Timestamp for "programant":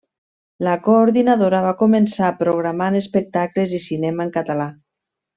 2.39-2.97